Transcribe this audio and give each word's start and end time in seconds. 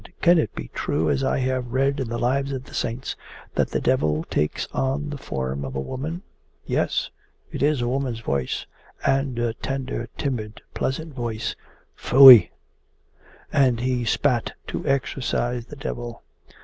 Can 0.19 0.39
it 0.39 0.55
be 0.55 0.69
true, 0.73 1.11
as 1.11 1.23
I 1.23 1.37
have 1.41 1.73
read 1.73 1.99
in 1.99 2.09
the 2.09 2.17
Lives 2.17 2.51
of 2.53 2.63
the 2.63 2.73
Saints, 2.73 3.15
that 3.53 3.69
the 3.69 3.79
devil 3.79 4.23
takes 4.31 4.67
on 4.71 5.11
the 5.11 5.17
form 5.19 5.63
of 5.63 5.75
a 5.75 5.79
woman? 5.79 6.23
Yes 6.65 7.11
it 7.51 7.61
is 7.61 7.83
a 7.83 7.87
woman's 7.87 8.19
voice. 8.21 8.65
And 9.05 9.37
a 9.37 9.53
tender, 9.53 10.09
timid, 10.17 10.63
pleasant 10.73 11.13
voice. 11.13 11.55
Phui!' 11.95 12.49
And 13.53 13.79
he 13.81 14.03
spat 14.03 14.53
to 14.69 14.83
exorcise 14.87 15.67
the 15.67 15.75
devil. 15.75 16.23